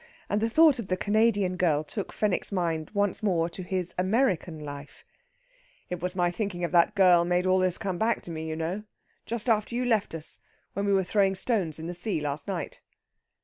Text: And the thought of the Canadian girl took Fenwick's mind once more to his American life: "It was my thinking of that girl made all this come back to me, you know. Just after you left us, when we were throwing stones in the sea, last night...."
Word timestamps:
And 0.29 0.41
the 0.41 0.49
thought 0.49 0.79
of 0.79 0.87
the 0.87 0.97
Canadian 0.97 1.57
girl 1.57 1.83
took 1.83 2.11
Fenwick's 2.11 2.51
mind 2.51 2.89
once 2.95 3.21
more 3.21 3.49
to 3.49 3.61
his 3.61 3.93
American 3.99 4.59
life: 4.59 5.05
"It 5.91 6.01
was 6.01 6.15
my 6.15 6.31
thinking 6.31 6.63
of 6.63 6.71
that 6.71 6.95
girl 6.95 7.23
made 7.23 7.45
all 7.45 7.59
this 7.59 7.77
come 7.77 7.99
back 7.99 8.23
to 8.23 8.31
me, 8.31 8.47
you 8.49 8.55
know. 8.55 8.81
Just 9.27 9.47
after 9.47 9.75
you 9.75 9.85
left 9.85 10.15
us, 10.15 10.39
when 10.73 10.87
we 10.87 10.91
were 10.93 11.03
throwing 11.03 11.35
stones 11.35 11.77
in 11.77 11.85
the 11.85 11.93
sea, 11.93 12.19
last 12.19 12.47
night...." 12.47 12.81